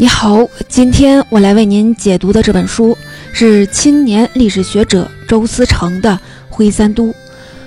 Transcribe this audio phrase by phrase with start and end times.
[0.00, 2.96] 你好，今天我来为您解读的这本书
[3.32, 6.12] 是青年历史学者周思成的
[6.48, 7.08] 《徽三都》，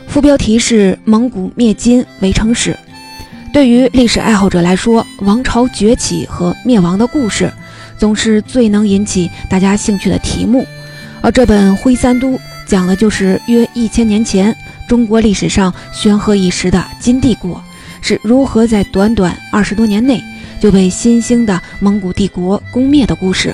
[0.08, 2.72] 副标题是《蒙古灭金围城史》。
[3.52, 7.52] 对于历史爱好者来说，王朝崛起和灭亡的故事
[7.98, 10.66] 总是最能引起大家兴趣的题目。
[11.20, 12.30] 而这本《徽三都》
[12.66, 14.56] 讲的就是约一千年前
[14.88, 17.62] 中国历史上煊赫一时的金帝国
[18.00, 20.24] 是如何在短短二十多年内。
[20.62, 23.54] 就被新兴的蒙古帝国攻灭的故事。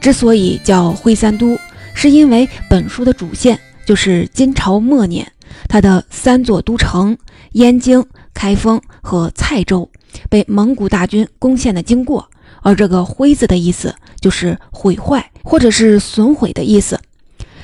[0.00, 1.58] 之所以叫徽三都，
[1.94, 5.30] 是因为本书的主线就是金朝末年，
[5.68, 7.16] 它的三座都城
[7.52, 9.88] 燕京、开封和蔡州
[10.30, 12.28] 被蒙古大军攻陷的经过。
[12.62, 16.98] 而这个“徽”字的意思就是毁坏或者是损毁的意思。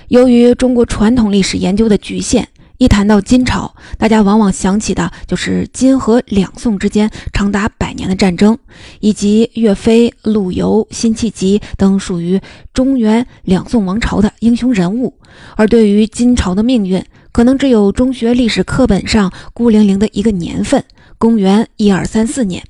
[0.08, 2.46] 由于中国传统历史研究的局限。
[2.78, 8.56] 一谈到金朝，大家往往想起的就是金和两宋之间长达百年的战争，
[9.00, 12.40] 以及岳飞、陆游、辛弃疾等属于
[12.72, 15.18] 中原两宋王朝的英雄人物。
[15.56, 20.84] 而对于金朝的命运，可能只有中学历史课本上孤零零的一个年份——
[21.18, 22.62] 公元一二三四年，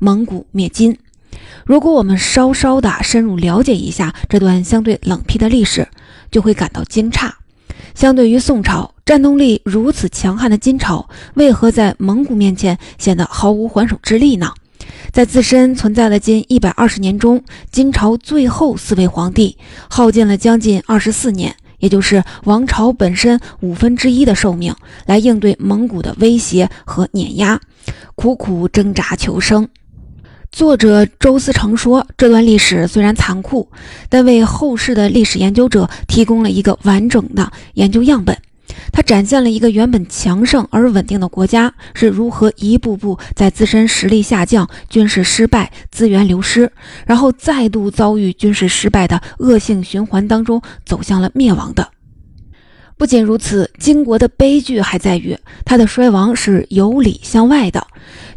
[0.00, 0.98] 蒙古灭金。
[1.64, 5.86] 如果我们稍稍的深入了解一下这段相对冷僻的历史，
[6.32, 7.30] 就会感到惊诧。
[7.94, 8.91] 相对于宋朝。
[9.12, 14.50] 战斗力如此强悍的金朝，为何在蒙古面前显得毫无还手之力呢？
[15.12, 19.54] 在自身存在了近一百二十年中，金朝最后四位皇帝
[19.90, 24.74] 耗尽了将近二十四年，也就是王朝本身五分之一的寿命，
[25.04, 27.60] 来应对蒙古的威胁和碾压，
[28.14, 29.68] 苦苦挣扎求生。
[30.50, 33.68] 作者周思成说，这段历史虽然残酷，
[34.08, 38.34] 但为后世的历史研究者提供了一个完整的研究样本。
[38.92, 46.70] 它展现了一个原本强盛而稳定的国家是如何一步步在自身实力下降、军事失败、资源流失，
[47.06, 51.88] 然后再度遭遇军事失败的恶性循环当中走向了灭亡的。
[52.98, 57.84] 不仅如此，金国的悲剧还在于它的衰亡是由里向外的。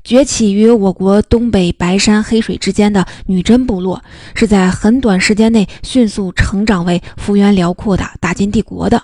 [0.04, 4.02] 崛起于我国东北白山黑水之间的女真部落，
[4.34, 9.04] 是在很短时间内迅速成长为幅员辽阔的大金帝国的。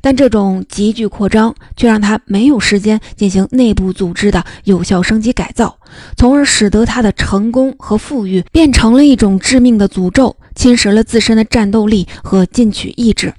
[0.00, 5.78] 但这种急剧扩张却让他没有时间进行内部组织的有效升级改造，
[6.16, 13.32] 从而使得他的成功和富裕变成了一种致命的诅咒，侵蚀了自身的战斗力和进取意志。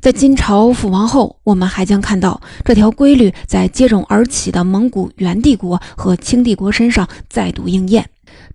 [0.00, 8.08] 在金朝覆亡后，我们还将看到这条规律在接踵而起的蒙古元帝国和清帝国身上再度应验。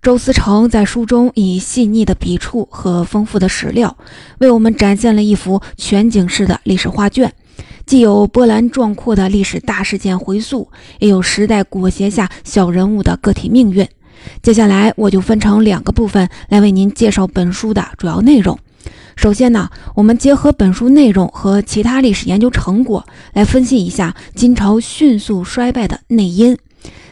[0.04, 3.96] 周思成在书中以细腻的笔触和丰富的史料，
[4.36, 7.32] 为我们展现了一幅全景式的历史画卷。
[7.86, 13.88] 既有波澜壮阔的历史大事件回溯，也有时代裹挟下小人物的个体命运。
[14.42, 18.58] 接下来，我就分成两个部分来为您介绍本书的主要内容。
[19.16, 26.58] 首先呢，我们结合本书内容和其他历史研究成果，来分析一下金朝迅速衰败的内因。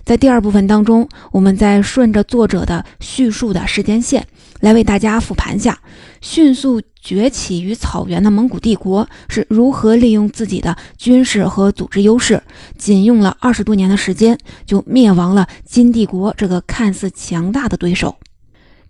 [0.04, 4.26] 在第二部分当中，我们再顺着作者的叙述的时间线。
[4.60, 5.76] 来为大家复盘下，
[6.20, 12.40] 迅速崛起于草原的蒙古帝国是如何利用自己的军事和组织优势，
[12.78, 18.16] 仅用了二十多年的时间就灭亡了金帝国这个看似强大的对手。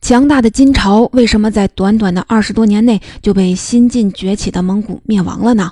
[0.02, 5.70] 强大的金朝为什么在短短的二十多年内就被新晋崛起的蒙古灭亡了呢？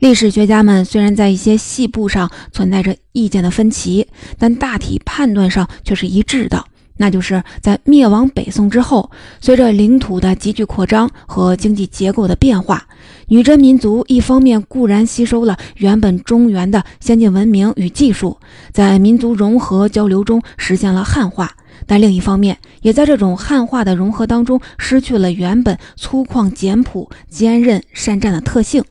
[0.00, 6.64] 历史学家们虽然在一些细部上存在着意见的分歧，但大体判断上却是一致的。
[6.96, 12.84] 那就是在灭亡北宋之后，随着领土的急剧扩张和经济结构的变化，
[13.28, 18.38] 女真民族一方面固然吸收了原本中原的先进文明与技术，
[18.72, 21.52] 在民族融合交流中实现了汉化，
[21.88, 28.84] 但另一方面也在这种汉化的融合当中失去了原本粗犷简朴、坚韧善战的特性，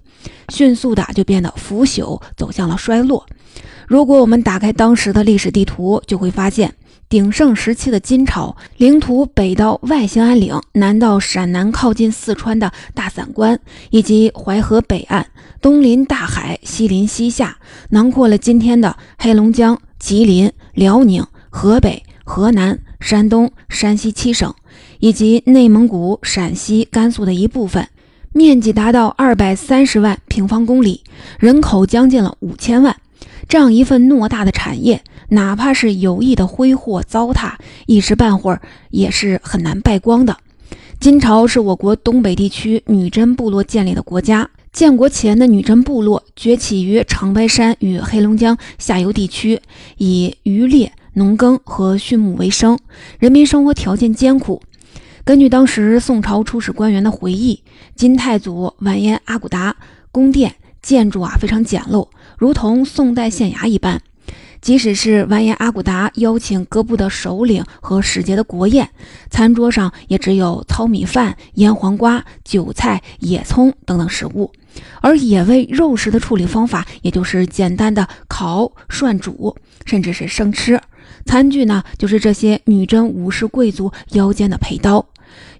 [0.50, 3.26] 迅速的就变得腐朽，走向了衰落。
[3.88, 6.74] 如果我们打开当时的历史地图，就会发现。
[7.10, 13.58] 鼎盛时期的金朝，领土北到外兴安岭，南到陕南靠近四川的大散关，
[13.92, 15.26] 以及淮河北岸，
[15.62, 17.60] 东临大海，西临西夏，
[17.92, 24.54] 囊括了今天的黑龙江、吉林、辽宁、河北、河南、山东、山西七省，
[25.00, 27.88] 以及内蒙古、陕西、甘肃的一部分，
[28.34, 31.02] 面积达到二百三十万平方公里，
[31.40, 32.98] 人口将近了五千万。
[33.48, 35.02] 这样一份偌大的产业。
[35.30, 37.54] 哪怕是有意的挥霍糟蹋，
[37.86, 40.38] 一时半会儿也是很难败光的。
[41.00, 44.50] 金朝是我国东北地区女真部落建立的国家。
[44.72, 49.60] 建国前的女真部落崛起于长白山与黑龙江下游地区，
[49.98, 52.78] 以渔猎、农耕和畜牧为生，
[53.18, 54.62] 人民生活条件艰苦。
[55.26, 57.64] 根据当时宋朝出使官员的回忆，
[57.96, 59.76] 金太祖完颜阿骨达
[60.12, 64.00] 宫殿建筑啊非常简陋，如同宋代县衙一般。
[64.62, 68.88] 即使是完颜阿骨达邀请各部的首领和使节的国宴，
[69.32, 74.52] 餐桌上也只有糙米饭、腌黄瓜、韭菜、野葱等等食物，
[75.02, 79.56] 而野味肉食的处理方法也就是简单的烤、涮、煮，
[79.88, 80.80] 甚至是生吃。
[81.28, 85.06] 餐具呢，就是这些女真武士贵族腰间的佩刀，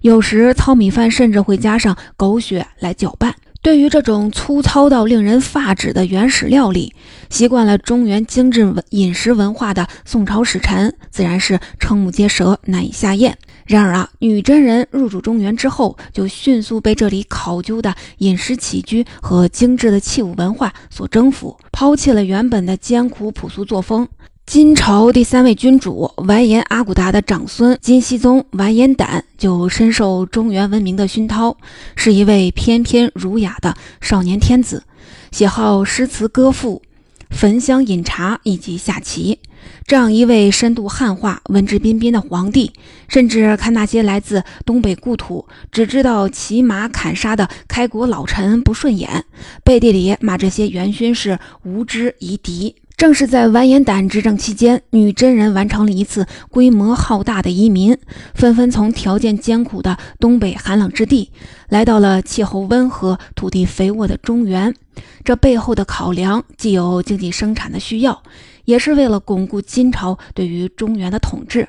[0.00, 3.34] 有时糙米饭甚至会加上狗血来搅拌。
[3.60, 6.94] 对于这种粗糙到令人发指的原始料理，
[7.28, 13.36] 习惯了中原精致饮食文化的宋朝使臣自然是瞠目结舌，难以下咽。
[13.66, 24.08] 然而啊，女真人入主中原之后，就迅速被这里考究的饮食起居和精致的器物文化所征服，抛弃了原本的艰苦朴素作风。
[24.48, 31.58] 金朝第三位君主完颜阿骨达的长孙金熙宗完颜亶就深受中原文明的熏陶，
[31.96, 34.84] 是一位翩翩儒雅的少年天子，
[35.30, 36.80] 喜好诗词歌赋、
[37.28, 39.38] 焚香饮茶以及下棋。
[39.86, 42.72] 这样一位深度汉化、文质彬彬的皇帝，
[43.06, 49.26] 甚至看那些来自东北故土、只知道骑马砍杀的开国老臣不顺眼，
[49.62, 52.76] 背地里骂这些元勋是无知夷狄。
[52.98, 57.96] 正是在完颜亶执政期间，女真人完成了一次规模浩大的移民，
[58.34, 61.30] 纷纷从条件艰苦的东北寒冷之地，
[61.68, 64.74] 来到了气候温和、土地肥沃的中原。
[65.22, 68.20] 这背后的考量，既有经济生产的需要，
[68.64, 71.68] 也是为了巩固金朝对于中原的统治。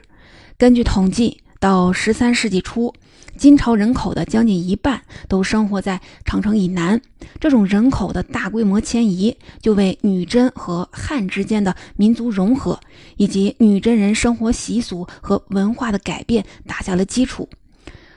[0.57, 2.91] 根据统计，到十三世纪初。
[3.39, 7.01] 金朝人口的将近一半都生活在长城以南，
[7.39, 12.77] 这种人口的大规模迁移，就为女真和汉之间的民族融合，
[13.15, 17.47] 以及女真人生活习俗和文化的改变打下了基础。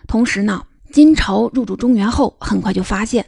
[0.08, 3.24] 同时呢，金朝入主中原后，很快就发现，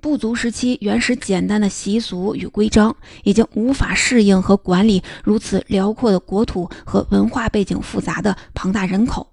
[0.00, 9.28] 部族时期原始简单的习俗与规章，已经无法适应和管理如此辽阔的国土和文化背景复杂的庞大人口。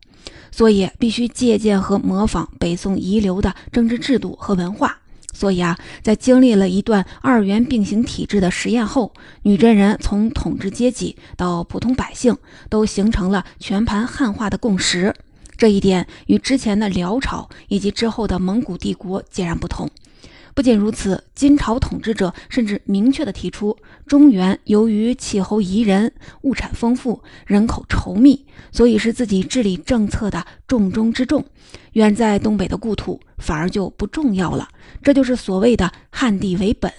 [0.56, 5.00] 所以必须借鉴和模仿北宋遗留的政治制度和文化。
[5.34, 9.12] 所以啊，在经历了一段二元并行体制的实验后，
[9.42, 12.38] 女真人从统治阶级到普通百姓
[12.70, 15.16] 都形成了全盘汉化的共识。
[15.58, 19.90] 这一点与之前的辽朝以及之后的蒙古帝国截然不同。
[20.56, 31.44] 不仅如此，金朝统治者甚至明确地提出，中原由于气候宜人、物产丰富、人口稠密，所以是自己治理政策的重中之重。
[31.94, 34.68] 远在东北的故土反而就不重要了。
[35.02, 36.92] 这就是所谓的汉地为本。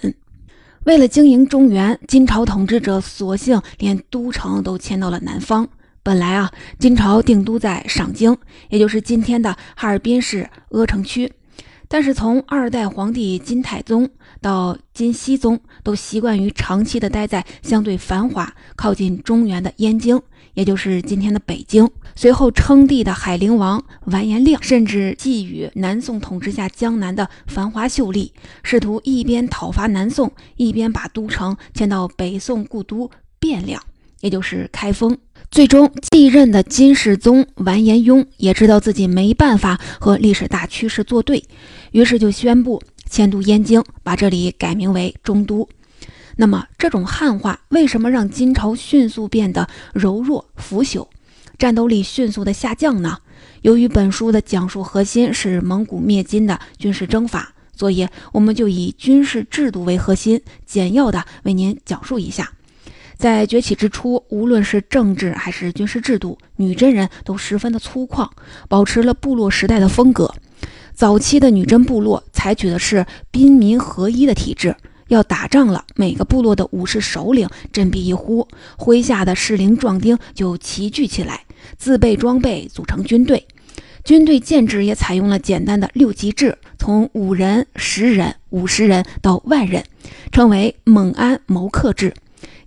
[0.83, 5.67] 为了经营中原，金朝统治者索性连都城都迁到了南方。
[6.03, 8.37] 本来啊，金朝定都在上京，
[8.69, 11.31] 也就是今天的哈尔滨市阿城区。
[11.87, 14.09] 但是从二代皇帝金太宗
[14.41, 20.21] 到金熙宗，都习惯于长期的待在相对繁华、靠近中原的燕京，
[20.53, 21.89] 也就是今天的北京。
[22.15, 28.33] 随后称帝的海陵王完颜亮，甚至觊觎南宋统治下江南的繁华秀丽，
[28.63, 33.81] 试图一边讨伐南宋，一边把都城迁到北宋故都汴梁，
[34.21, 35.17] 也就是开封。
[35.55, 41.41] 最终继任的金世宗完颜雍也知道自己没办法和历史大趋势作对，
[41.93, 45.69] 于是就宣布迁都燕京，把这里改名为中都。
[46.35, 51.07] 那么，这种汉化为什么让金朝迅速变得柔弱腐朽，
[51.57, 53.19] 战斗力迅速的下降呢？
[53.61, 62.51] 由于本书的讲述核心是蒙古灭金的军事征法，所以我们就以军事制度为核心，简要的为您讲述一下。
[63.17, 68.29] 在崛起之初，无论是政治还是军事制度，女真人都十分的粗犷，
[68.67, 70.33] 保持了部落时代的风格。
[70.93, 74.75] 早期的女真部落采取的是兵民合一的体制，
[75.07, 81.41] 要打仗了，每个部落的武士首领振臂一呼，麾下的适龄壮丁就齐聚起来，
[81.77, 83.45] 自备装备，组成军队。
[84.03, 89.83] 军队建制也采用了简单的六级制，从五人、十人、五十人到万人，
[90.31, 92.13] 称为蒙安谋克制。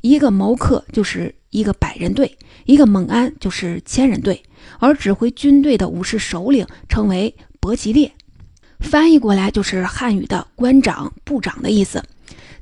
[0.01, 4.43] 一个谋克就是一个百人队，一个猛安就是千人队，
[4.79, 8.13] 而指挥军队的武士首领称为伯吉列，
[8.81, 12.03] 翻译过来就是汉语的官长、部长的意思。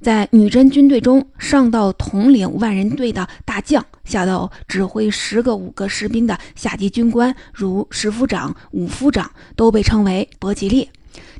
[0.01, 10.89] 在女真军队中，上到统领万人队的大将，下到指挥十个五个士兵的下级军官，如十夫长、五夫长，都被称为伯吉列。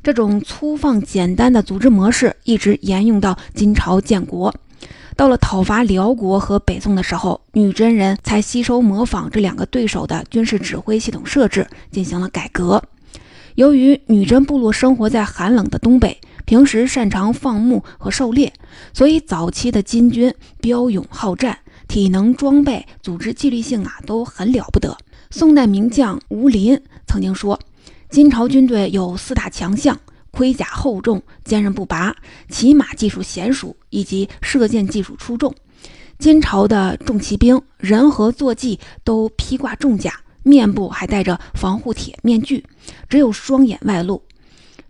[0.03, 4.53] 这种粗放简单的组织模式一直沿用到金朝建国。
[5.17, 12.83] 到了讨伐辽国和北宋的时候，女真人才吸收模仿这两个对手的军事指挥系统设置，进行了改革。
[13.55, 18.53] 由于女真部落生活在寒冷的东北，平时擅长放牧和狩猎，
[18.93, 20.31] 所以早期的金军
[20.61, 21.57] 骠勇好战，
[21.87, 24.95] 体能、装备、组织纪律性啊都很了不得。
[25.31, 27.59] 宋代名将吴林曾经说，
[28.11, 29.99] 金朝军队有四大强项：
[30.37, 32.15] 盔甲厚重、坚韧不拔，
[32.47, 35.51] 骑马技术娴熟，以及射箭技术出众。
[36.19, 40.13] 金朝的重骑兵人和坐骑都披挂重甲。
[40.43, 42.63] 面部还戴着防护铁面具，
[43.09, 44.21] 只有双眼外露。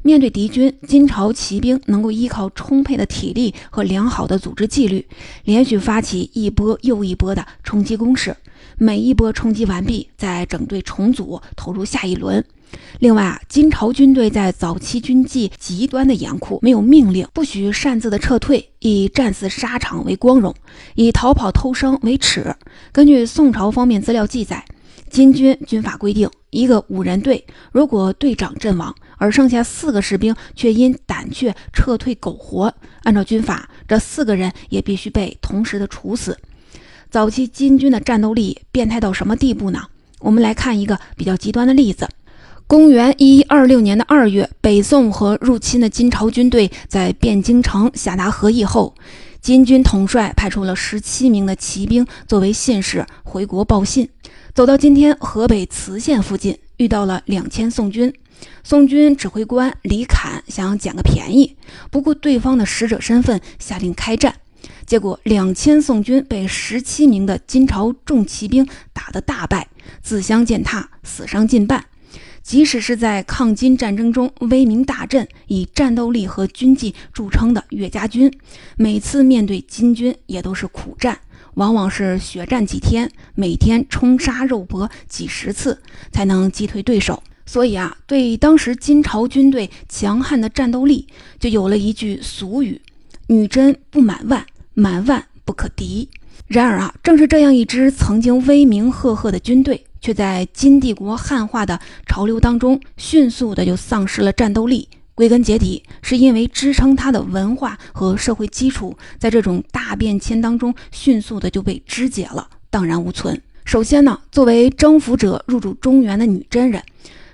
[0.02, 5.08] 面对敌军，金朝骑兵能够依靠充沛的体力和良好的组织纪律，
[5.46, 8.36] 连续发起一波又一波的冲击攻势。
[8.80, 12.46] 每一波冲击完毕，再整队重组，投入下一轮。
[13.00, 20.54] 另外啊，金朝军队在早期军纪极端的严酷，没有命令不许擅自的撤退，以战死沙场为光荣，
[20.94, 22.56] 以逃跑偷生为耻。
[22.92, 24.64] 根据宋朝方面资料记载。
[25.10, 36.38] 金军军法规定，一个五人队，如果队长阵亡，而剩下四个士兵却因胆怯撤退苟活，按照军法，这四个人也必须被同时的处死。
[37.10, 39.82] 早期金军的战斗力变态到什么地步呢？
[40.20, 42.08] 我们来看一个比较极端的例子：
[42.68, 48.94] 公元一一二六年的二月，北宋和入侵的金朝军队在汴京城下达和议后，
[49.42, 54.10] 金军统帅派出了十七名的骑兵作为信使回国报信。
[54.54, 58.14] 走到今天河北磁县附近，遇到了两千宋军。
[58.64, 61.56] 宋军指挥官李侃想捡个便宜，
[61.90, 64.36] 不顾对方的使者身份，下令开战。
[64.88, 69.68] 结果两千宋军被十七名的金朝重骑兵打得大败，
[70.02, 71.86] 自相践踏，死伤近半。
[72.42, 78.32] 即使是在抗金战争中威名大振、以战斗力和军纪著称的岳家军，
[78.78, 81.20] 每次面对金军也都是苦战。
[81.56, 85.82] 往往是血战几天，每天冲杀肉搏几十次，
[86.14, 87.22] 才能击退对手。
[87.46, 91.08] 所以啊，对当时金朝军队强悍的战斗力，
[91.40, 92.82] 就有了一句俗语
[93.28, 94.46] ：“女真不满万，
[94.78, 96.08] 满万不可敌。”
[96.46, 104.88] 然而啊，正是这样一支曾经威名赫赫的军队，却在金帝国汉化的潮流当中，迅速的就丧失了战斗力。
[105.16, 113.42] 归根结底，是因为支撑它的文化和社会基础，在这种大变迁当中，迅速的就被肢解了，荡然无存。
[113.66, 116.82] 首先呢，作为征服者入主中原的女真人，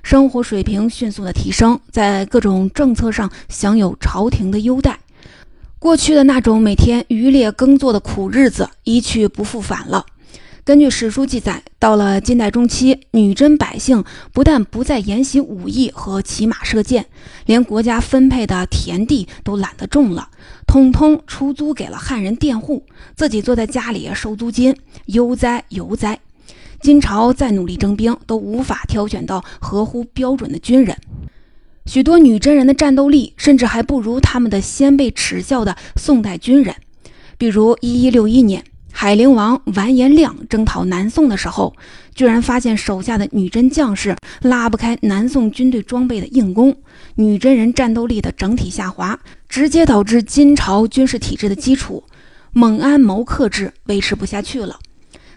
[0.01, 4.97] 生活水平迅速的提升，在各种政策上享有朝廷的优待，
[5.83, 10.05] 过去的那种每天渔猎耕作的苦日子一去不复返了。
[10.63, 17.07] 根据史书记载，到了金代中期，女真百姓不但不再研习武艺和骑马射箭，
[17.45, 20.29] 连国家分配的田地都懒得种了，
[20.65, 22.85] 统统出租给了汉人佃户，
[23.17, 24.73] 自己坐在家里收租金，
[25.07, 26.17] 悠哉游哉。
[26.79, 30.97] 金朝再努力征兵，都无法挑选到合乎标准的军人，
[31.85, 36.75] 许多女真人的战斗力甚至还不如他们的先辈耻笑的宋代军人，
[37.37, 38.63] 比如一一六一年。
[38.95, 41.75] 海陵王完颜亮征讨南宋的时候，
[42.13, 46.77] 居然发现手下的女真将士拉不开南宋军队装备的硬弓，
[47.15, 52.03] 女真人战斗力的整体下滑，直接导致金朝军事体制的基础
[52.51, 54.79] 蒙安谋克制维持不下去了。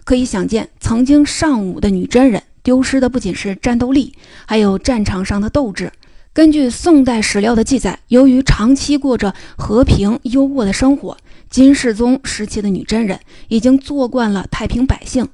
[0.05, 4.13] 可以想见，曾经尚武的女真人丢失的不仅是战斗力，
[4.45, 5.91] 还有战场上的斗志。
[6.37, 11.17] 根据宋代史料的记载，由于长期过着和平优渥的生活。
[11.49, 15.27] 金世宗时期的女真人已经做惯了太平百姓，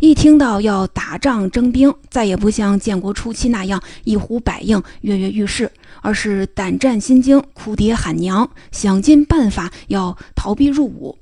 [0.00, 11.16] 一听到要打仗征兵，再也不像建国初期那样一呼百应、跃跃欲试，而是胆战心惊、哭爹喊娘，想尽办法要逃避入伍。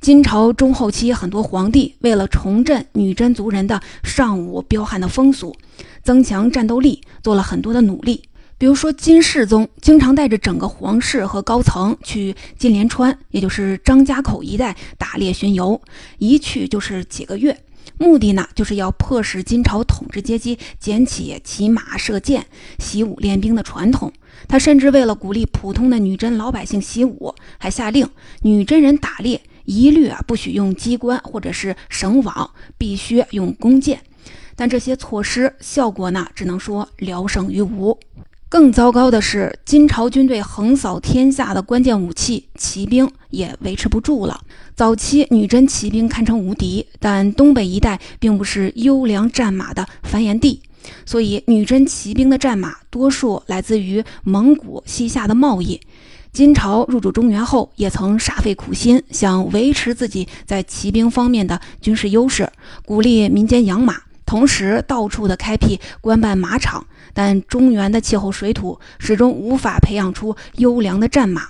[0.00, 5.54] 金朝中后期，很多皇帝为了重振女真族人的尚武彪悍的风俗，
[6.02, 8.22] 增强战斗力，做了很多的努力。
[8.60, 15.80] 比如说，金世宗经常带着整个皇室和高层去金莲川，也就是张家口一带打猎巡游，
[16.18, 17.58] 一去就是几个月。
[17.96, 22.44] 目的呢，就是要迫使金朝统治阶级捡起骑马射箭、
[22.78, 24.12] 习武练兵的传统。
[24.46, 28.06] 他甚至为了鼓励普通的女真老百姓习武，还下令
[28.42, 34.02] 女真人打猎一律啊不许用机关或者是绳网，必须用弓箭。
[34.54, 37.98] 但这些措施效果呢，只能说聊胜于无。
[38.50, 44.40] 更糟糕的是，金朝军队横扫天下的关键武器骑兵也维持不住了。
[44.74, 50.60] 早期女真骑兵堪称无敌，但东北一带并不是优良战马的繁衍地，
[51.06, 55.80] 所以女真骑兵的战马多数来自于蒙古西夏的贸易。
[56.32, 62.50] 金朝入主中原后，也曾煞费苦心，想维持自己在骑兵方面的军事优势，
[62.84, 63.94] 鼓励民间养马。
[64.26, 71.48] 同时到处的开辟官办马场，但中原的气候水土始终无法培养出优良的战马。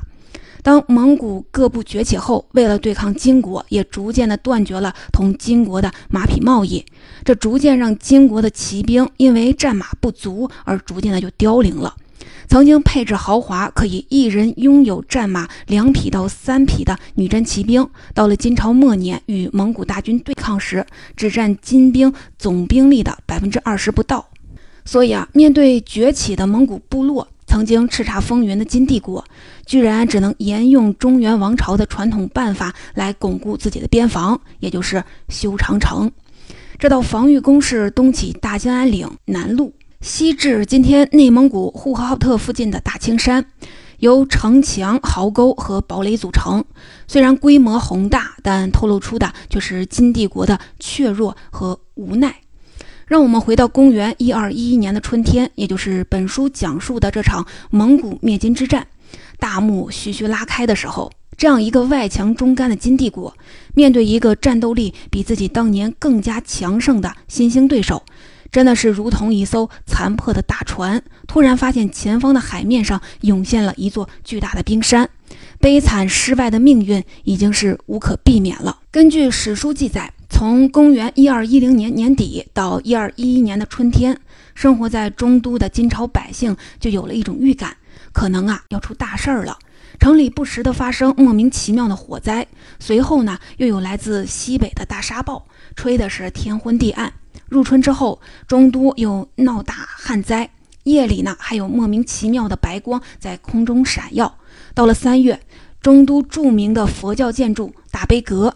[0.62, 6.85] 当蒙古各部崛起后，为了对抗金国，也逐渐的断绝了同金国的马匹贸易，
[7.25, 11.97] 这逐渐让金国的骑兵因为战马不足而逐渐的就凋零了。
[12.47, 20.85] 曾经配置豪华，可以一人拥有战马两匹到三匹的女真骑兵，到了金朝末年与蒙古大军对抗时，
[21.17, 24.29] 只占金兵总兵力的百分之二十不到。
[24.90, 29.25] 所以啊，面对崛起的蒙古部落，曾经叱咤风云的金帝国，
[29.64, 36.11] 居然只能沿用中原王朝的传统办法来巩固自己的边防，也就是修长城。
[36.76, 39.73] 这道防御工事东起大兴安岭南路。
[40.00, 43.47] 西至今天内蒙古呼和浩特附近的大青山，
[44.00, 46.64] 由城墙、壕沟和堡垒组成。
[47.06, 52.35] 虽然规模宏大，但透露出的却是金帝国的怯弱和无奈。
[53.11, 58.87] 让我们回到公元一二一一年的春天，也就是本书讲述的这场蒙古灭金之战，
[59.37, 63.37] 大幕徐徐拉开的时候，这样一个外强中干的金帝国，
[63.75, 68.05] 面对一个战斗力比自己当年更加强盛的新兴对手。
[68.52, 75.11] 真的是如同一艘残破的大船，突然发现前方的海面上涌现了一座巨大的冰山，
[75.59, 78.79] 悲惨失败的命运已经是无可避免了。
[78.93, 84.18] 根据史书记载，从公元一二一零年年底到一二一一年的春天，
[84.54, 87.76] 生活在中都的金朝百姓就有了一种预感，
[88.11, 89.59] 可能啊要出大事儿了。
[89.99, 92.47] 城里不时的发生莫名其妙的火灾，
[92.78, 97.12] 随后呢又有来自西北的大沙暴，吹的是天昏地暗。
[97.50, 98.18] 入春之后，
[98.49, 100.49] 中都又闹大旱灾，
[100.85, 104.38] 夜里呢还有莫名其妙的白光在空中闪耀。
[104.73, 105.38] 到了三月，
[105.82, 108.54] 中都著名的佛教建筑大悲阁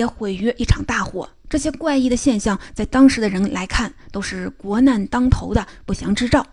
[0.00, 1.28] 也毁于一场大火。
[1.48, 6.46] 这些怪异的现象，在当时的人来看，都是国难当头的不祥之兆。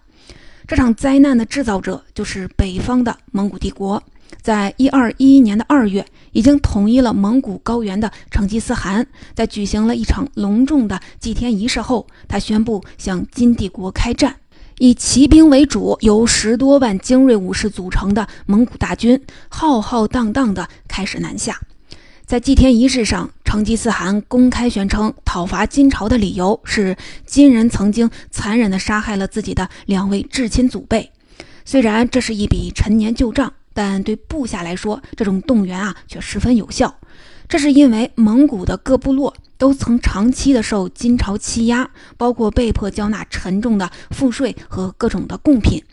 [0.68, 4.04] 这场灾难的制造者就是北方的蒙古帝国。
[4.42, 14.36] 在一二一一年的二月，已经统一了蒙古高原的成吉思汗，在举行了一场隆重的祭天仪式后，他宣布向金帝国开战。
[14.80, 21.60] 以骑兵为主，由十多万精锐武士组成的蒙古大军，浩浩荡荡地开始南下。
[22.28, 31.10] 在祭天仪式上，成吉思汗公开宣称，讨伐金朝的理由是金人曾经残忍地杀害了自己的两位至亲祖辈。
[31.64, 33.54] 虽然这是一笔陈年旧账。
[33.74, 36.96] 但对部下来说，这种动员啊却十分有效。
[37.48, 41.88] 这是因为蒙古的各部落都曾长期的受金朝欺压，
[42.18, 45.84] 包括被迫交纳沉重的赋税和各种的贡品，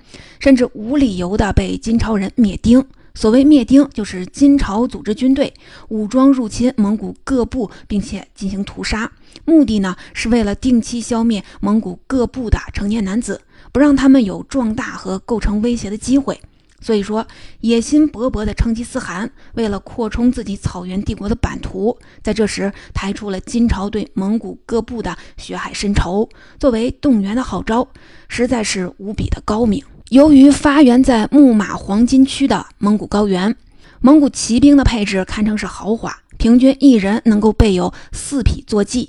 [0.41, 2.83] 甚至无理由的被金朝人灭丁。
[3.15, 5.55] 所谓灭丁，就是金朝组织军队
[5.89, 9.11] 武装入侵蒙古各部，并且进行屠杀，
[9.45, 13.41] 目的呢是为了定期消灭蒙古各部的成年男子，
[13.73, 16.41] 不让他们有壮大和构成威胁的机会。
[16.81, 17.27] 所以说，
[17.61, 27.89] 野心勃勃的成吉思汗为了扩充自己草原帝国的版图，在这时抬出了金朝对蒙古各部的血海深仇，作为动员的号召，
[28.29, 29.83] 实在是无比的高明。
[30.11, 33.57] 由于发源在木马黄金区的蒙古高原，
[34.01, 39.09] 蒙古骑兵的配置堪称是豪华，平均一人能够备有四匹坐骑，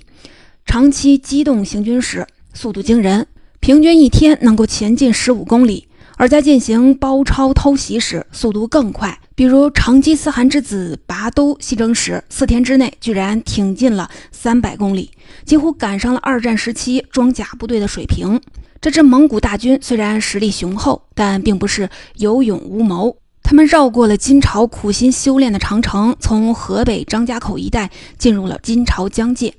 [0.65, 3.27] 长期机动行军时速度惊人，
[3.59, 5.89] 平均一天能够前进十五公里。
[6.17, 9.19] 而在进行包抄偷袭时，速度更快。
[9.35, 15.11] 比如成吉思汗之子拔都西征时，四天之内居然挺进了三百公里，
[15.43, 18.39] 几乎赶上了二战时期装甲部队的水平。
[18.85, 23.17] 这支蒙古大军虽然实力雄厚，但并不是有勇无谋。
[23.41, 29.55] 他们绕过了金朝苦心修炼的长城，从河北张家口一带进入了金朝疆界，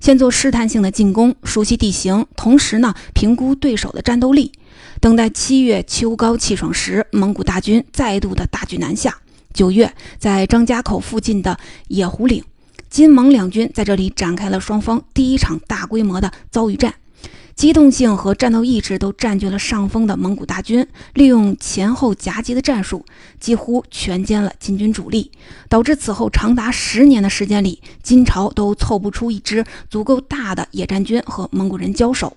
[0.00, 4.50] 先做试探性的进攻，熟悉地形，同时呢，评估对手的战斗力。
[5.00, 9.16] 等待七月秋高气爽时，蒙古大军再度的大举南下。
[9.52, 11.56] 九月，在张家口附近的
[11.86, 12.42] 野狐岭，
[12.90, 16.92] 金蒙两军在这里展开了双方第一场大规模的遭遇战。
[17.54, 23.04] 机动性和战斗意志都占据了上风的蒙古大军，利用前后夹击的战术，
[23.38, 25.30] 几乎全歼了金军主力，
[25.68, 32.36] 导致此后长达十年的时间里，金朝都凑不出一支足够大的野战军和蒙古人交手。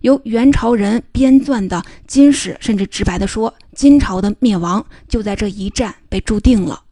[0.00, 6.82] 由元朝人编撰的金史，甚至直白地说，金朝的灭亡就在这一战被注定了。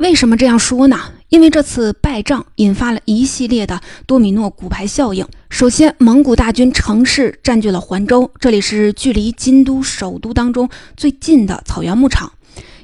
[0.00, 0.98] 为什么这样说呢？
[1.28, 5.24] 因为这次败仗引发了一系列的多米诺骨牌效应。
[5.48, 12.32] 首先，蒙古大军乘势占据了环州，这里是距离金都首都当中最近的草原牧场，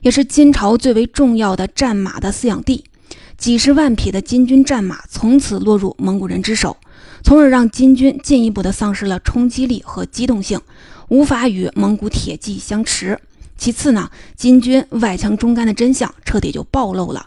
[0.03, 2.85] 也是金朝最为重要的战马的饲养地。
[3.37, 6.77] 几十万匹的金军战马从此落入蒙古人之手。
[7.23, 10.61] 从而让金军进一步的丧失了冲击力和机动性，
[11.09, 13.19] 无法与蒙古铁骑相持。
[13.61, 17.23] 其次呢，金军外强中干的真相彻底就暴露了。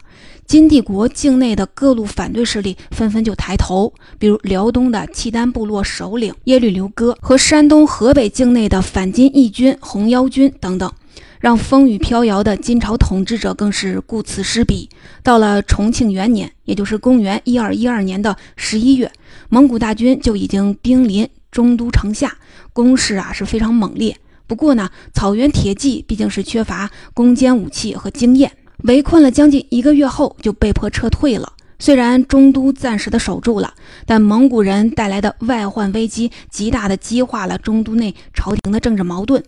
[0.46, 10.92] 金帝国境内的各路反对势力纷纷就抬头，比如辽东的契丹部落首领耶律刘哥和山东、河北境内的反金义军红腰军等等，
[11.38, 14.88] 让风雨飘摇的金朝统治者更是顾此失彼。
[15.22, 19.10] 到了重庆元年，也就是公元一二一二年的十一月，
[19.48, 22.36] 蒙古大军就已经兵临中都城下，
[22.72, 24.14] 攻势啊是非常猛烈。
[24.46, 28.52] 不过呢，草原铁骑毕竟是缺乏攻坚武器和经验。
[28.84, 31.52] 围困了将近一个月后，就被迫撤退了。
[31.78, 33.74] 虽然中都暂时的守住了，
[34.06, 39.42] 但蒙古人带来的外患危机，极大的激化了中都内朝廷的政治矛盾。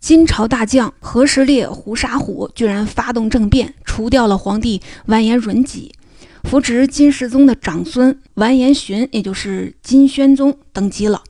[0.00, 5.92] 金朝大将何时烈胡沙虎居然发动政变，除掉了皇帝完颜允己，
[6.42, 11.22] 扶植金世宗的长孙完颜询，也就是金宣宗登基了。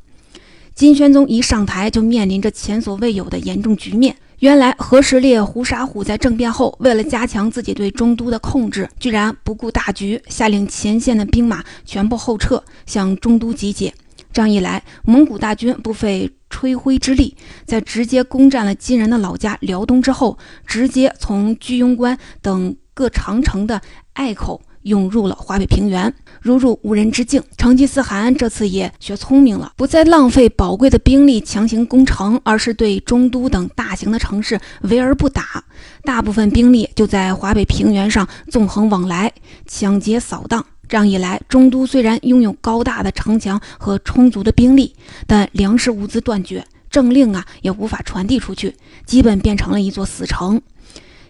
[0.75, 4.17] 金宣宗一上台，就面临着前所未有的严重局面。
[4.39, 13.93] 原来何时烈、胡沙虎在政变后，为了加强自己对中都的控制，居然不顾大局，下令前线的兵马全部后撤，向中都集结。
[14.33, 23.81] 这样一来，蒙古大军不费吹灰之力，在直接攻占了金人的老家辽东之后，直接从居庸关等各长城的
[24.15, 24.61] 隘口。
[24.83, 27.43] 涌入了华北平原，如入无人之境。
[27.57, 35.65] 成吉思汗这次也学聪明了，不再浪费宝贵的兵力强行攻城，而是对中都等大型的城市围而不打，
[36.05, 39.33] 大部分兵力就在华北平原上纵横往来，
[39.67, 40.65] 抢劫扫荡。
[40.89, 44.95] 这样一来，中都虽然拥有高大的城墙和充足的兵力，
[45.27, 48.75] 但粮食物资断绝，政令啊也无法传递出去，
[49.07, 50.61] 基本变成了一座死城。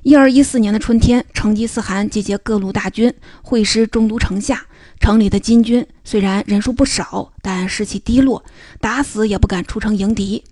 [0.04, 4.66] 一二一四年的春天，成吉思汗集结各路大军，会师中都城下。
[4.98, 8.44] 城里的金军虽然人数不少，但士气低落，
[8.80, 10.42] 打死也不敢出城迎敌。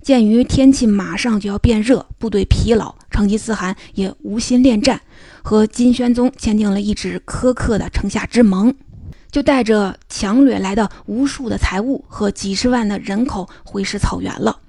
[0.00, 5.00] 鉴于天气马上就要变热，部队疲劳，成吉思汗也无心恋战，
[5.42, 8.72] 和金宣宗签订了一纸苛刻的城下之盟，
[9.32, 14.60] 就带着强掠来的无数的财物和几十万的人口回师草原了。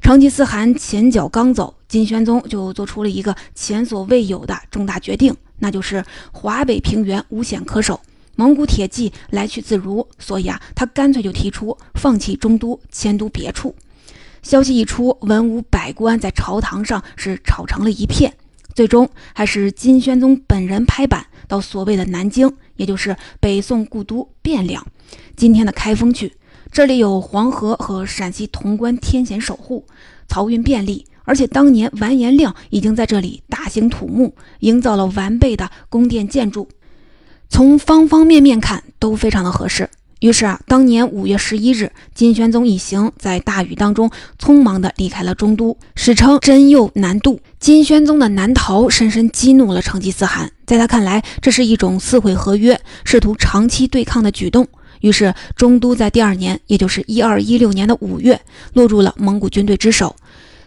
[0.00, 8.00] 成吉思汗前脚刚走，金宣宗就做出了一个前所未有的重大决定，那就是华北平原无险可守，
[8.36, 13.74] 蒙古铁骑来去自如，所以啊，他干脆就提出放弃中都，迁都别处。
[14.42, 18.32] 消息一出，文武百官在朝堂上是吵成了一片，
[18.74, 24.86] 最终还是金宣宗本人拍板，到所谓的南京，也就是北宋故都汴梁，
[25.36, 26.32] 今天的开封去。
[26.70, 29.84] 这里有黄河和陕西潼关天险守护，
[30.28, 36.68] 漕运便利，而且当年完颜亮已经在这里大兴土木，营造了完备的宫殿建筑，
[37.48, 39.88] 从方方面面看都非常的合适。
[40.20, 47.40] 于是啊，当年五月十一日，金宣宗一行在大雨当中匆忙地离开了中都，史称真佑南渡。
[47.60, 54.66] 金宣宗的南逃深深激怒了成吉思汗，在他看来，这是一种撕毁合约、试图长期对抗的举动。
[55.00, 58.40] 于是，中都在第二年，也就是一二一六年的五月，
[58.74, 60.14] 落入了蒙古军队之手。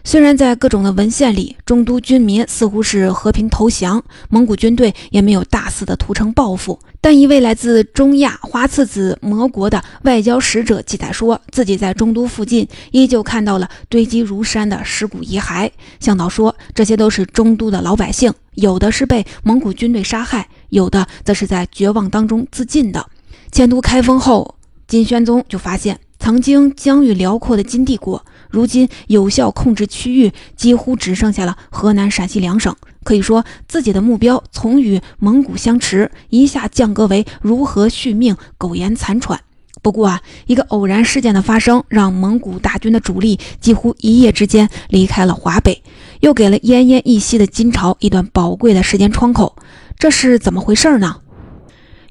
[0.04, 23.06] 虽然在各种的文献里，中都军民似乎是和平投降，蒙古军队也没有大肆的屠城报复，但一位来自中亚花剌子模国的外交使者记载说，自己在中都附近依旧看到了堆积如山的尸骨遗骸，向导说这些都是中都的老百姓，有的是被蒙古军队杀害，有的则是在绝望当中自尽的。
[23.52, 24.54] 迁都开封后，
[24.86, 32.74] 金宣宗就发现，曾经疆域辽阔的金帝国，如今有效控制区域几乎只剩下了河南、陕西两省。
[33.04, 39.38] 可以说，自己的目标从与蒙古相持，一下降格为如何续命、苟延残喘。
[39.82, 45.82] 不过啊，一个偶然事件的发生，让蒙古大军的主力几乎一夜之间离开了华北，
[46.20, 49.54] 又给了奄奄一息的金朝一段宝贵的时间窗口。
[49.98, 51.16] 这是怎么回事呢？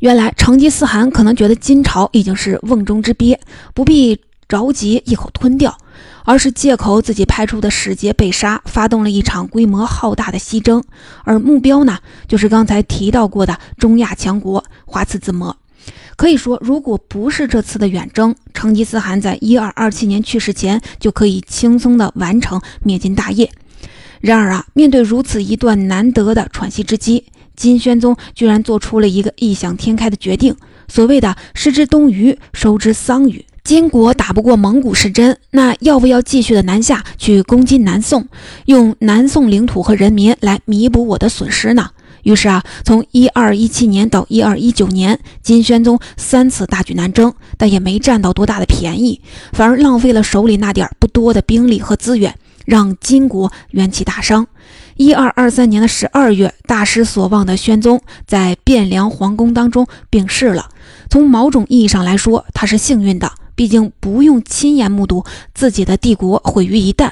[0.02, 3.40] 原来成吉思汗可能觉得金朝已经是瓮中之鳖，
[3.76, 5.78] 不必着急一口吞掉，
[6.26, 10.84] 而是借口自己派出的使节被杀，发动了一场规模浩大的西征，
[11.24, 15.56] 而目标呢，就是刚才提到过的中亚强国花剌子模。
[16.16, 23.52] 可以说，如果不是这次的远征，成吉思汗在一二二七年去世前就可以轻松的完成灭金大业。
[24.20, 27.26] 然而啊，面对如此一段难得的喘息之机，
[27.62, 30.56] 金宣宗居然做出了一个异想天开的决定。
[30.88, 38.28] 所谓的“失之东隅，收之桑榆”，金国打不过蒙古是真，那要不要继续的南下去攻击南宋，
[38.66, 41.92] 用南宋领土和人民来弥补我的损失呢？
[42.24, 49.22] 于是啊，从一二一七年到一二一九年，金宣宗三次大举南征，但也没占到多大的便宜，
[49.54, 54.48] 反而浪费了手里那点不多的兵力和资源，让金国元气大伤。
[55.02, 60.70] 一二二三年的十二月，大失所望的宣宗在汴梁皇宫当中病逝了。
[61.10, 67.10] 从某种意义上来说，他是幸运的，毕竟不用亲眼目睹自己的帝国毁于一旦。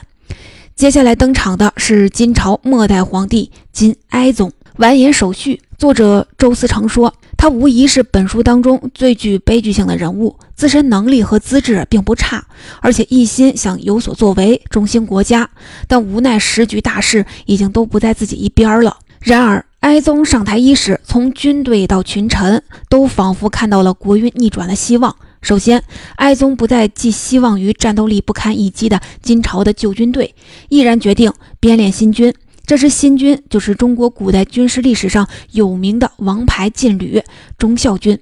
[0.75, 4.51] 接下来登场的是金朝末代皇帝金哀宗。
[4.77, 12.45] 完颜守绪，作者周思成说，他无疑是本书当中最具悲剧性的人物，自身能力和资质并不差，
[12.81, 15.49] 而且一心想有所作为，中兴国家。
[15.87, 18.97] 但无奈时局大势已经都不在自己一边了。
[19.21, 25.15] 然而，哀宗上台伊始，从军队到群臣，都仿佛看到了国运逆转的希望。
[25.41, 25.81] 首先，
[26.17, 30.35] 哀宗不再寄希望于战斗力不堪一击的金朝的旧军队，
[30.67, 32.33] 毅然决定编练新军。
[32.69, 37.19] 这支新军就是中国古代军事历史上有名的王牌劲旅——
[37.57, 38.19] 忠孝军。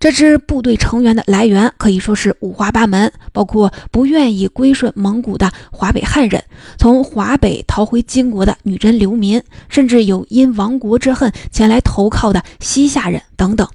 [0.00, 6.42] 这支部队成员的来源可以说是五花八门，包括不愿意归顺蒙古的华北汉人，
[6.78, 13.68] 从华北逃回金国的女真流民，甚至有因亡国之恨前来投靠的西夏人等等。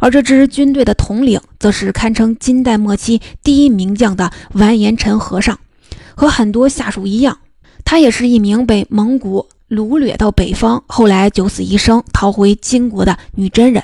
[0.00, 5.56] 而这支军队的统领，则是堪称金代末期第一名将的完颜陈和尚。
[6.16, 7.38] 和很多下属一样，
[7.84, 9.48] 他也是一名被蒙古。
[9.68, 13.82] 掳掠到北方，后来九死一生，逃回金国的女真人。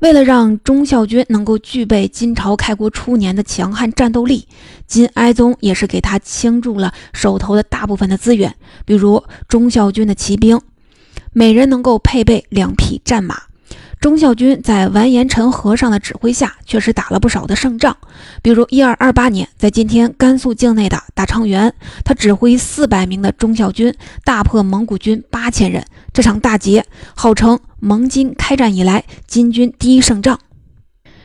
[0.00, 4.46] 为了让忠孝军能够具备金朝开国初年的强悍战斗力，
[4.86, 8.54] 金哀宗也是给他倾注了手头的大部分的资源，
[8.84, 10.60] 比如忠孝军的骑兵，
[11.32, 13.42] 每人能够配备两匹战马。
[14.06, 17.96] 忠孝军在完颜陈和尚的指挥下，确实打了不少的胜仗。
[18.40, 23.92] 比如一二二八年，在今天甘肃境内的大昌原，他指挥四百名的忠孝军
[24.22, 25.84] 大破蒙古军八千人。
[26.12, 30.38] 这场大捷号称蒙金开战以来金军第一胜仗。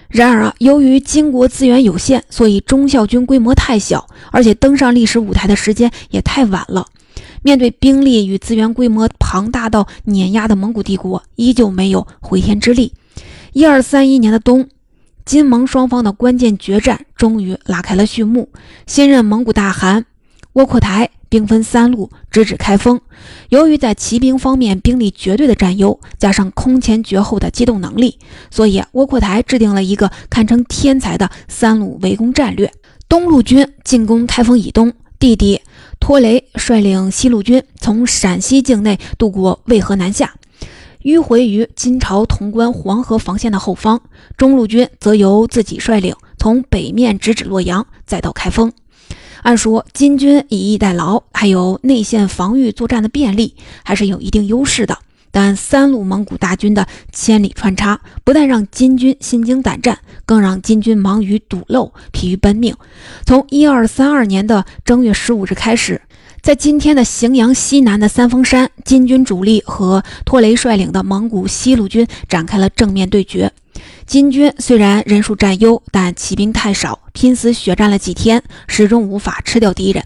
[0.09, 6.87] 然而啊，由于金国资源有限，所以忠孝军规模太小，而且登上历史舞台的时间也太晚了。
[7.41, 12.93] 面对兵力与资源规模庞大到碾压的蒙古帝国，依旧没有回天之力。
[13.53, 14.69] 一二三一年的冬，
[15.25, 18.49] 金蒙双方的关键决战终于拉开了序幕。
[18.87, 20.05] 新任蒙古大汗
[20.53, 22.99] 窝阔台兵分三路直指开封。
[23.49, 32.71] 由于在骑兵方面兵力绝对的占优，加上空前绝后的机动能力，所以窝阔台制定了一个堪称天才的三路围攻战略：
[33.07, 35.60] 东路军进攻开封以东，弟弟。
[36.01, 40.33] 托雷率领西路军从陕西境内渡过渭河南下，
[41.03, 44.01] 迂回于金朝潼关黄河防线的后方。
[44.35, 48.73] 中路军则由自己率领，从北面直指洛阳，再到开封。
[49.43, 54.97] 按说金军以逸待劳，还有内线防御作战的便利，还是有一定优势的。
[55.31, 62.75] 但三路蒙古大军的千里穿插，不但让金军心惊胆战，更让金军忙于堵漏、疲于奔命。
[63.25, 66.01] 从一二三二年的正月十五日开始，
[66.41, 73.51] 在今天的荥阳西南的三峰山，金军主力和托雷率领的蒙古西路军展开了正面对决。
[74.05, 80.03] 金军虽然人数占优，但骑兵太少，拼死血战了几天，始终无法吃掉敌人。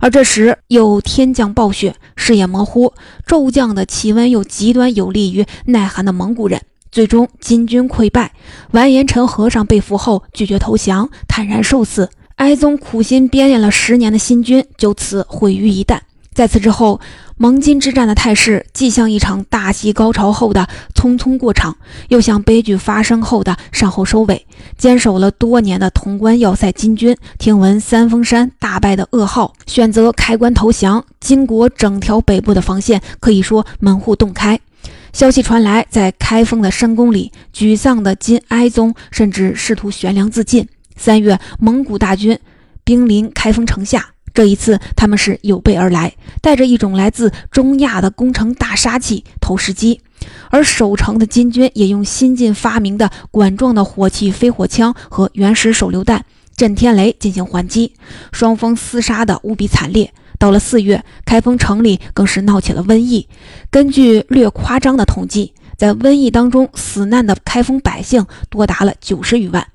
[0.00, 2.92] 而这时又天降暴雪，视野模糊，
[3.26, 6.60] 骤降的气温又极端有利于耐寒的蒙古人。
[6.90, 8.32] 最终金军溃败，
[8.72, 12.10] 完颜陈和尚被俘后拒绝投降，坦然受死。
[12.36, 16.00] 哀宗苦心编练了十年的新军就此毁于一旦。
[16.34, 17.00] 在此之后。
[17.42, 21.74] 蒙金之战的态势，既像一场大戏高潮后的匆匆过场，
[22.08, 24.46] 又像悲剧发生后的善后收尾。
[24.76, 31.02] 坚守了多年的潼关要塞金军，听闻三峰山大败的噩耗，选择开关投降。
[31.18, 34.60] 金国整条北部的防线可以说门户洞开。
[35.14, 40.68] 消息传来，在开封的深宫里，沮丧的金哀宗甚至试图悬梁自尽。
[40.94, 42.38] 三月，蒙古大军
[42.84, 44.09] 兵临开封城下。
[44.32, 50.00] 这一次，他们是有备而来，带着一种来自中亚的攻城大杀器——投石机。
[50.50, 56.22] 而守城的金军也用新近发明的管状的火器飞火枪和原始手榴弹
[56.54, 57.94] 震天雷进行还击，
[58.30, 60.12] 双方厮杀的无比惨烈。
[60.38, 63.26] 到了四月，开封城里更是闹起了瘟疫。
[63.70, 69.66] 根据略夸张的统计，在瘟疫当中死难的开封百姓多达了九十余万。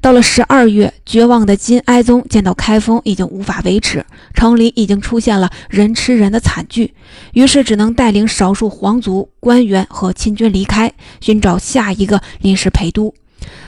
[0.00, 6.94] 到了十二月，绝望的金哀宗见到开封已经无法维持，城里已经出现了人吃人的惨剧，
[7.32, 13.12] 于是只能带领少数皇族官员和亲军离开，寻找下一个临时陪都。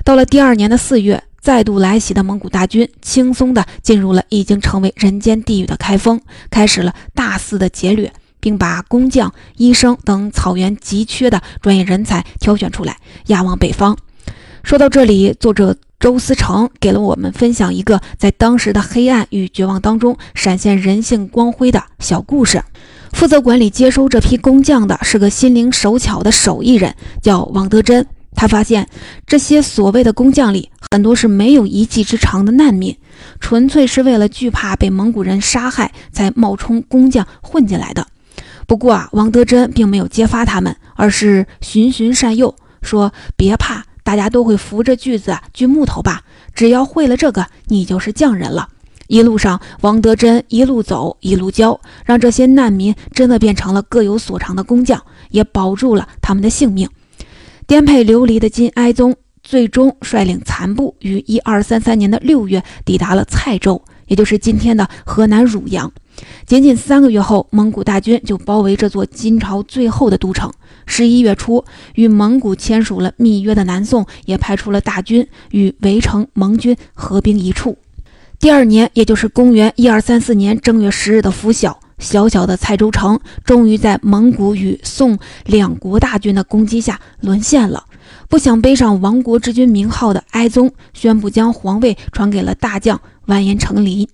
[0.05, 8.13] 到了第二年的四月，再度来袭的蒙古大军轻松地进入了已经成为人间地狱的开封，开始了大肆的劫掠。
[8.43, 13.99] 并把工匠、医生等草原急缺的专业人才挑选出来，押往北方。
[14.63, 22.63] 说到这里，作者周思成给了我们分享一个在当时的黑暗与绝望当中闪现人性光辉的小故事。
[23.13, 28.07] 负责管理接收这批工匠的是个心灵手巧的手艺人，叫王德珍。
[28.35, 28.89] 他发现
[29.27, 32.97] 这些所谓的工匠里，很多是没有一技之长的难民，
[33.41, 38.07] 纯粹是为了惧怕被蒙古人杀害才冒充工匠混进来的。
[38.67, 46.25] 不过啊，王德珍并没有揭发他们，而是循循善诱，说：“别怕，大家都会扶着锯子锯木头吧？
[46.53, 48.69] 只要会了这个，你就是匠人了。”
[49.07, 56.89] 一路上，王德珍一路走一路教，让这些难民真的变成了各有所长的工匠，也保住了他们的性命。
[57.69, 65.93] 颠沛流离的金哀宗最终率领残部于一二三三年的六月抵达了蔡州，也就是今天的河南汝阳。
[66.47, 70.53] 仅仅三个月后，蒙古大军就包围这座金朝最后的都城。
[70.91, 77.79] 十一月初，与蒙古签署了密约的南宋也派出了大军与围城蒙军合兵一处。
[78.41, 87.85] 第二年，也就是公元一二三四年正月十日的拂晓，小小的蔡州城终于在蒙古与宋两国大军的攻击下沦陷了。
[88.29, 94.09] 不想背上亡国之君名号的哀宗宣布将皇位传给了大将完颜成林，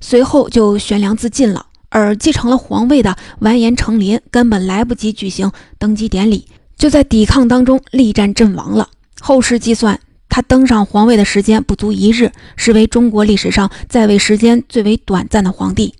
[0.00, 1.66] 随后就悬梁自尽了。
[1.92, 8.88] 而继承了皇位的完颜成林根本来不及举行登基典礼，就在抵抗当中力战阵亡了。
[9.20, 10.00] 后世计算。
[10.34, 15.92] 他登上皇位的时间不足一日，是为中国历史上在位时间最为短暂的皇帝。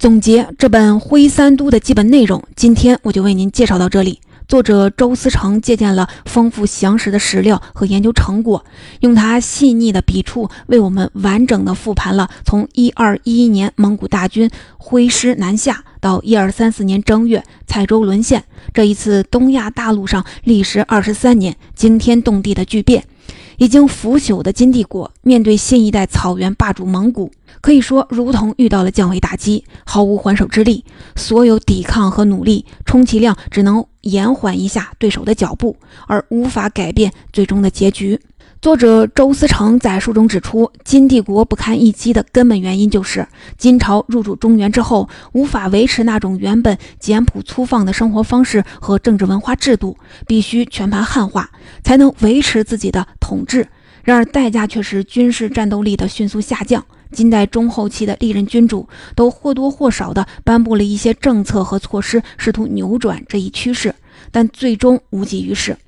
[0.00, 4.18] 总结这本《徽三都》的基本内容，今天我就为您介绍到这里。
[4.46, 8.64] 作者周思成借鉴了丰富详实的史料和研究成果，
[9.00, 18.44] 用他细腻的笔触为我们完整的复盘了从一二一一年蒙古大军挥师南下到一二三四年正月蔡州沦陷。
[18.74, 23.04] 这一次东亚大陆上历时二十三年惊天动地的巨变，
[23.56, 27.30] 已经腐朽的金帝国面对新一代草原霸主蒙古，
[27.64, 30.84] 可以说如同遇到了降维打击，毫无还手之力。
[31.16, 35.74] 所有抵抗和努力，充其量只能延缓一下对手的脚步，
[36.06, 38.20] 而无法改变最终的结局。
[38.60, 49.96] 作者周思成在书中指出，金帝国不堪一击的根本原因就是金朝入主中原之后，无法维持那种原本简朴粗放的生活方式和政治文化制度，
[50.26, 51.48] 必须全盘汉化，
[51.82, 53.66] 才能维持自己的统治。
[54.02, 56.84] 然而代价却是军事战斗力的迅速下降。
[57.14, 63.94] 金代中后期的历任君主都或多或少地颁布了一些政策和措施，试图扭转这一趋势，
[64.30, 65.78] 但最终无济于事。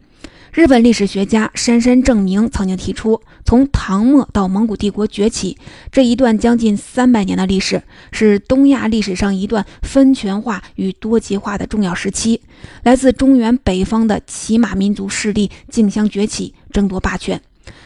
[0.53, 5.59] 日本历史学家杉山正明曾经提出，从唐末到蒙古帝国崛起
[5.93, 12.41] 这一段将近三百年的历史，是东亚历史上一段分权化与多极化的重要时期。
[12.85, 17.39] 来自中原北方的骑马民族势力竞相崛起，争夺霸权。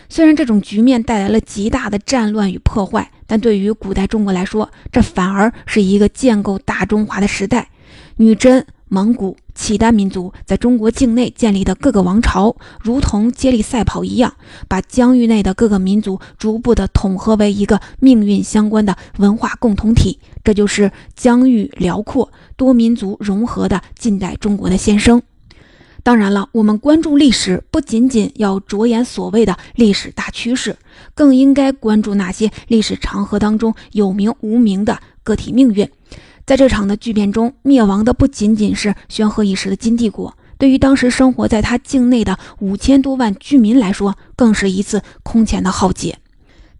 [0.09, 7.69] 虽然这种局面带来了极大的战乱与破坏，但对于古代中国来说，这反而是一个建构大中华的时代。
[8.16, 8.66] 女真。
[8.93, 14.35] 蒙古、契丹民族在中国境内建立的各个王朝，如同接力赛跑一样，
[14.66, 20.19] 把疆域内的各个民族逐步的统合为一个命运相关的文化共同体。
[20.43, 25.23] 这就是疆域辽阔、多民族融合的近代中国的先声。
[26.03, 30.77] 当然了，我们关注历史，不仅仅要着眼所谓的历史大趋势，
[31.15, 35.89] 更应该关注那些历史长河当中有名无名的个体命运。
[36.47, 46.19] 在这场的巨变中，灭亡的不仅仅是宣赫一时的金帝国，对于当时生活在他境内的五千多万居民来说，更是一次空前的浩劫。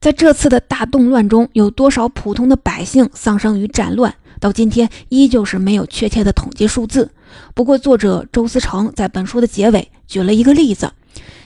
[0.01, 7.11] 在这次的大动乱中，有多少普通的百姓丧生于战乱，到今天依旧是没有确切的统计数字。
[7.55, 10.91] 不过，作者周思成在本书的结尾举了一个例子：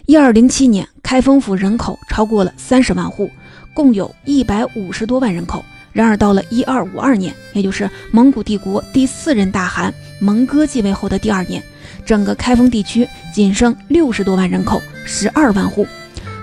[0.07, 3.28] 一二零七年，开封府人口超过了三十万户，
[3.74, 5.62] 共有一百五十多万人口。
[5.92, 11.62] 然而，到了一二五二年，也就是蒙古帝国第四任大汗蒙哥继位后的第二年，
[12.05, 15.86] 整个开封地区仅剩六十多万人口，十二万户。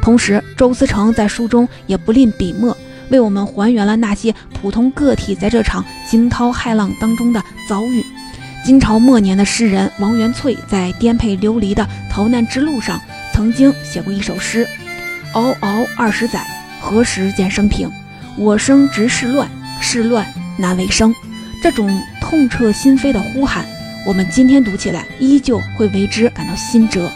[0.01, 2.75] 同时，周思成在书中也不吝笔墨，
[3.11, 8.03] 为我们还原了那些普通个体在这场惊涛骇浪当中的遭遇。
[8.65, 12.99] 金朝末年的诗人王元翠在颠沛流离的逃难之路上，
[13.33, 14.67] 曾经写过一首诗
[15.33, 16.45] ：“嗷嗷二十载，
[16.79, 17.91] 何时见生平？”
[18.37, 19.49] 我生直事乱，
[19.81, 20.25] 事乱
[20.57, 21.13] 难为生。
[21.61, 23.65] 这种痛彻心扉的呼喊，
[24.05, 27.11] 我们今天读起来依旧会为之感到心折。